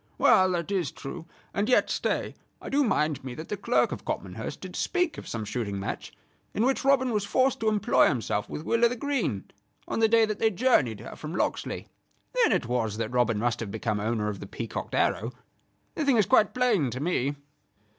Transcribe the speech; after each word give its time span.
"Well, 0.17 0.53
that 0.53 0.71
is 0.71 0.91
true; 0.91 1.27
and 1.53 1.69
yet, 1.69 1.91
stay 1.91 2.33
I 2.59 2.69
do 2.69 2.83
mind 2.83 3.23
me 3.23 3.35
that 3.35 3.49
the 3.49 3.55
Clerk 3.55 3.91
of 3.91 4.03
Copmanhurst 4.03 4.59
did 4.59 4.75
speak 4.75 5.19
of 5.19 5.27
some 5.27 5.45
shooting 5.45 5.79
match 5.79 6.11
in 6.55 6.65
which 6.65 6.83
Robin 6.83 7.11
was 7.11 7.23
forced 7.23 7.59
to 7.59 7.69
employ 7.69 8.07
himself 8.07 8.49
with 8.49 8.63
Will 8.63 8.83
o' 8.83 8.89
th' 8.89 8.97
Green, 8.99 9.43
on 9.87 9.99
the 9.99 10.07
day 10.07 10.25
that 10.25 10.39
they 10.39 10.49
journeyed 10.49 11.01
here 11.01 11.15
from 11.15 11.35
Locksley. 11.35 11.87
Then 12.33 12.51
it 12.51 12.65
was 12.65 12.97
that 12.97 13.11
Robin 13.11 13.37
must 13.37 13.59
have 13.59 13.69
become 13.69 13.99
owner 13.99 14.27
of 14.27 14.39
the 14.39 14.47
peacocked 14.47 14.95
arrow. 14.95 15.33
The 15.93 16.03
thing 16.03 16.17
is 16.17 16.25
quite 16.25 16.55
plain 16.55 16.89
to 16.89 16.99
me." 16.99 17.35